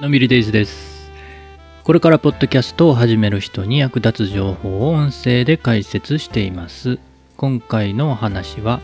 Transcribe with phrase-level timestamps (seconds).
[0.00, 1.10] のびりデイズです。
[1.82, 7.00] これからポッドキャストを始める人に役立つ情報を音声で解説しています。
[7.36, 8.78] 今回のお話は、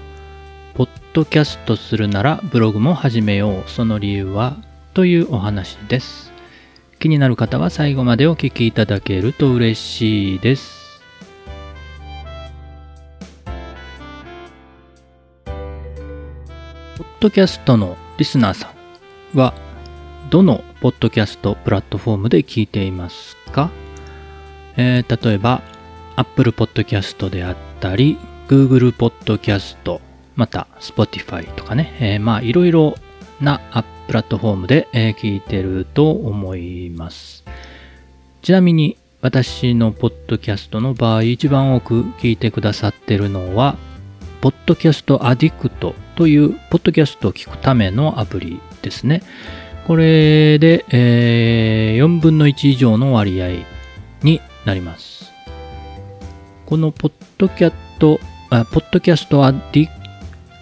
[0.75, 3.71] ポッドキャストするならブログも始めよう。
[3.71, 4.57] その理由は
[4.93, 6.33] というお話です。
[6.99, 11.01] 気になる方は最後までお聞きいただけると嬉しいです。
[15.45, 18.73] ポッドキャストのリスナーさ
[19.33, 19.55] んは
[20.31, 23.71] どのポッドキャストプラットフォームで聞いていますか、
[24.77, 25.63] えー例えば
[26.15, 29.99] Apple Podcast であったり Google Podcast
[30.37, 32.97] また Spotify とかね、えーまあいろいろ
[33.41, 33.63] な
[34.07, 37.45] プラットフォームで、聞いてると思います。
[38.43, 43.79] ちなみに私のポッドキャストの場合一番多く聞いてくださってるのは
[44.43, 49.23] ポッドキャストアディクトというポッドキャストを聞くためのアプリですね。
[49.87, 53.67] これで、えー4分の1以上の割合
[54.23, 55.31] になります。
[56.67, 58.19] このポッドキャット、
[58.51, 59.89] あポッドキャストアディ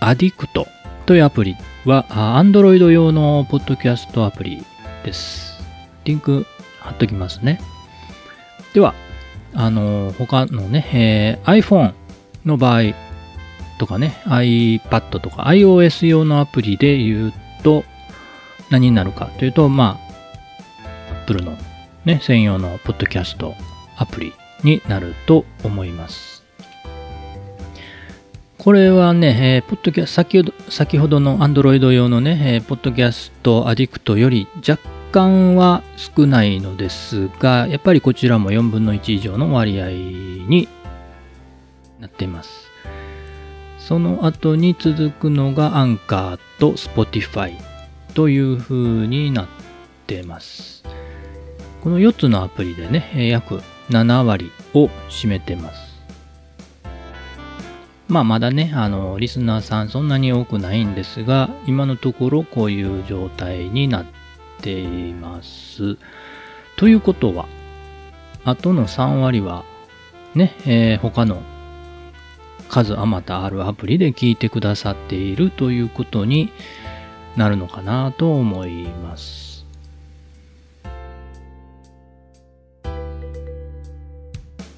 [0.01, 0.67] アディクト
[1.07, 4.65] というアプリは、Android 用のポッドキャストアプリ
[5.05, 5.61] です。
[6.05, 6.45] リンク
[6.81, 7.61] 貼っときますね。
[8.75, 8.95] では、
[9.55, 11.95] あの、他のね、えー iPhone
[12.45, 12.83] の場合
[13.79, 17.85] とかね、iPad とか iOS 用のアプリで言うと、
[18.73, 20.01] 何になるかというと、ま
[21.11, 21.57] あ、Apple の
[22.07, 23.55] ね、専用のポッドキャスト
[23.97, 24.33] アプリ
[24.65, 26.43] になると思います。
[28.59, 40.69] これはね、えーポッドキャ先ほど先ほどの Android 用のね、えーポッドキャストアディクトより若干は少ないのですが、やっぱりこちらも4分の1以上の割合に
[42.01, 42.71] なっています。
[43.79, 47.72] その後に続くのがアンカーと Spotify
[48.15, 49.47] という風になっ
[50.07, 50.85] てます。
[51.83, 53.61] この4つのアプリでね、約
[53.91, 55.93] 7割を占めてます。
[58.09, 64.07] まあまだね、あの、リスナーさんそんなに多くないんですが、今のところこういう状態になっ
[64.61, 65.97] ています。
[66.77, 67.47] ということは、
[68.45, 69.65] あとの3割は、
[70.35, 71.43] ね、えー他の
[72.73, 76.51] 数あまたあるアプリで聞いてくださっているということに
[77.37, 79.65] なるのかなと思います。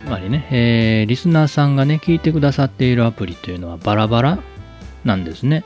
[0.00, 4.38] つまりね、えーリスナーさんがね、聞いてくださっているアプリというのはバラバラ
[5.04, 5.65] なんですね。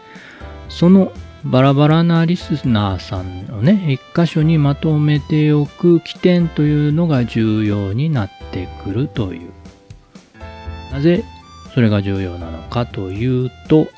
[0.69, 1.13] その
[1.45, 9.51] バラバラなリスナーさんをね、一箇所にまとめておく起点というのが重要になってくるという。
[10.93, 11.25] なぜ
[11.75, 13.89] それが重要なのかというと、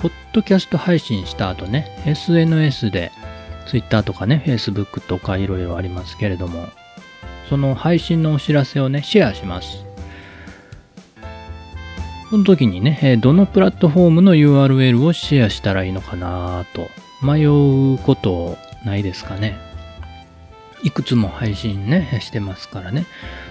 [0.00, 3.12] ポッドキャスト配信した後ね、SNS で
[3.68, 6.68] Twitter とかね、Facebook とかいろいろありますけれども、
[7.50, 9.84] その配信のお知らせをね、シェアします。
[12.30, 16.88] その時にね、どのプラットフォームの URL をシェアしたらいいのかなと
[17.22, 18.56] 迷うこと
[18.86, 19.58] ないですかね。
[20.82, 23.04] いくつも配信ね、してますからね。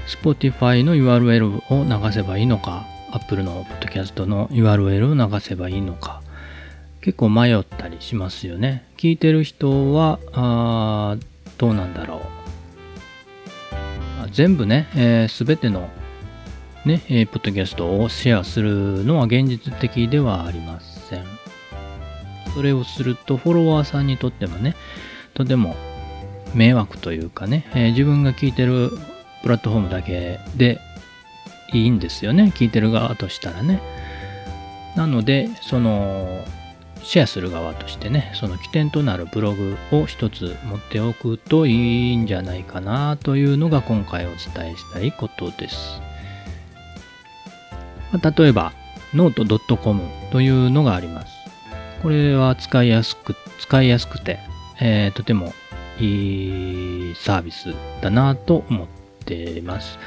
[0.08, 6.22] Spotify の URL を流せばいいのか、Apple の Podcast の URL を流せばいいのか、
[7.02, 8.86] 結構迷ったりしますよね。
[8.98, 11.18] 聞いてる人は、あ
[11.58, 12.20] どうなんだろう。
[14.32, 15.90] 全部ね、す、べ、ての
[16.86, 21.26] ね、えーポッドキャストをシェアするのは現実的ではありません。
[22.54, 24.76] それをすると、フォロワーさんにとってもね、
[25.34, 25.76] とても
[26.54, 28.92] 迷惑というかね、えー自分が聞いてる
[29.44, 30.80] プラットフォームだけで
[31.74, 32.52] いいんですよね。
[32.56, 33.82] 聞いてる側としたらね。
[34.96, 36.44] なので、その、
[37.04, 46.02] シェアする側としてね、その起点となるブログを一つ持っておくといいんじゃないかなというのが今回お伝えしたいことです。
[48.12, 48.74] まあ例えば、
[49.14, 51.34] ノート .com というのがあります。
[52.04, 54.40] これは使いやすく、使いやすくて、
[54.80, 55.54] えーとても
[56.00, 58.88] いいサービスだなと思っ
[59.26, 60.00] ています。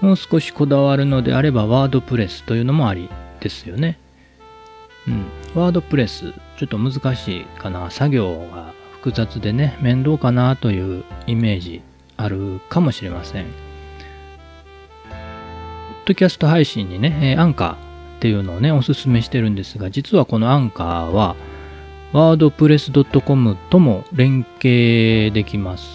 [0.00, 3.08] もう少しこだわるのであれば、ワードプレスというのもあり
[3.40, 3.98] ですよね。
[5.54, 7.90] ワードプレス、ちょっと難しいかな。
[7.90, 11.82] 作業が複雑でね、面倒かなというイメージ
[12.16, 13.44] あるかもしれません。
[13.44, 13.50] ポ
[15.10, 15.16] ッ
[16.06, 17.76] ドキャスト配信にね、えアンカーっ
[18.20, 21.36] ていうのをね、おすすめしてるんですが、実はこのアンカーは、
[22.12, 25.86] ワードプレス .com とも連携できます。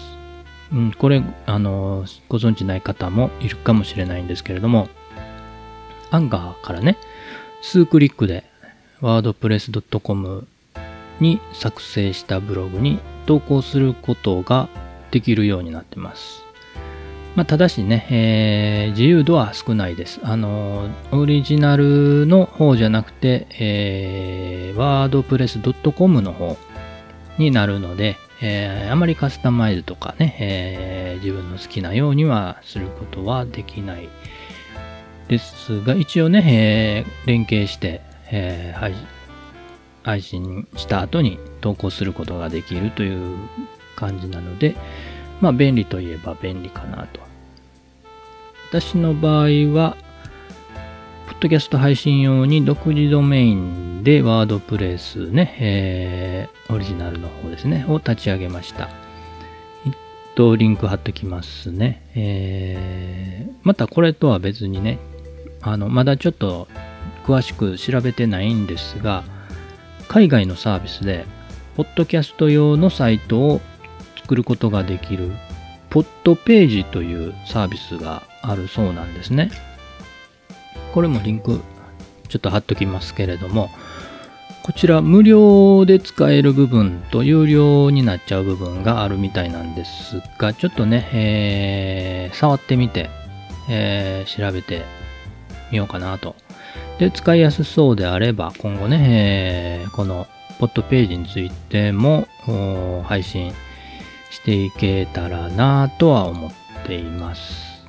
[0.72, 4.88] うん、これ、あの、ご存知ない方もいるかもしれないんですけれども、
[6.10, 6.96] アンカーからね、
[7.60, 8.44] 数クリックで、
[9.00, 10.46] ワードプレス .com
[11.20, 14.68] に作成したブログに投稿することが
[15.10, 16.44] できるようになってます。
[17.36, 20.20] まあ、ただしね、えー、自由度は少ないです。
[20.22, 26.56] あの、オリジナルの方じゃなくて、えー、wordpress.com の方
[27.38, 34.08] になるので、えー、あまりカスタマイズとかね、えー、自分の好きなようにはすることはできない
[35.28, 38.00] ですが、一応ね、えー、連携して、
[38.36, 38.94] えー、
[40.02, 43.36] 配信した後に投稿することができるという
[43.94, 44.74] 感じなので、
[45.40, 47.20] まあ便利といえば便利かなと。
[48.70, 49.96] 私の場合は、
[51.28, 58.88] ポッドキャスト配信用に独自ドメインでワードプレスね、えー、オリジナルの方ですね、を立ち上げました。
[59.86, 59.92] えっ
[60.34, 62.02] と、リンク貼っときますね。
[62.16, 64.98] えー、またこれとは別にね、
[65.62, 66.66] あの、まだちょっと
[67.24, 69.24] 詳しく調べてないんですが、
[70.08, 71.26] 海外のサービスで、
[71.76, 73.60] ポッドキャスト用のサイトを
[74.22, 75.32] 作ることができる、
[75.90, 79.50] ポッドページというサービスがあるそうなんですね。
[80.92, 81.60] これもリンク
[82.28, 83.70] ちょっと貼っときますけれども、
[84.62, 93.10] こちら無料で使える部分と有料になっちゃう部分があるみたいなんですが、ちょっとね、えー、触ってみて、
[93.68, 94.84] えー、調べて
[95.70, 96.34] みようかなと。
[96.98, 100.26] で、使いやすそうであれば、今後ね、えー、この
[100.58, 102.28] ポッドページについても
[103.04, 103.52] 配信
[104.30, 106.52] していけたらなとは思っ
[106.86, 107.84] ています。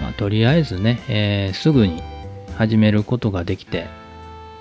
[0.00, 2.02] まあ、とりあえずね、えー、すぐに
[2.56, 3.86] 始めることができて、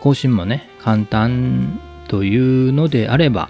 [0.02, 3.50] 更新もね、簡単というのであれば、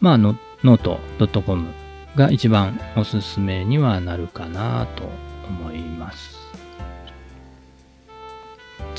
[0.00, 0.98] まあ、ノート
[1.42, 1.68] .com
[2.16, 5.04] が一番おすすめにはなるかなと
[5.48, 6.38] 思います。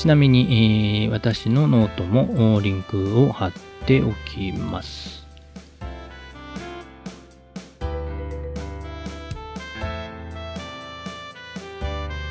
[0.00, 3.52] ちなみに、えー、私のノートもリンクを貼っ
[3.84, 5.26] ておきます。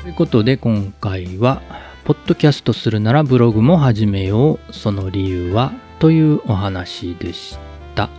[0.02, 1.62] ということで今回は、
[2.02, 5.70] ポッドキャストするならブログも始めよう、その理由は
[6.00, 7.56] というお話でし
[7.94, 8.10] た。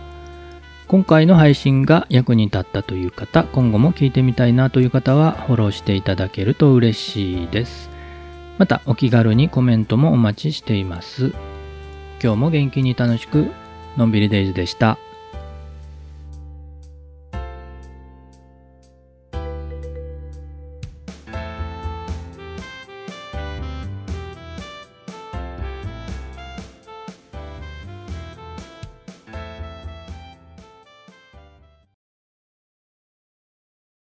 [0.88, 7.91] 今回の配信が役に立ったという方、今後も聞いてみたいなという方はフォローしていただけると嬉しいです。
[8.58, 11.32] またお気軽にコメントもお待ちしています。
[12.22, 13.50] 今日も元気に楽しく、
[13.96, 14.98] のんびりデイズでした。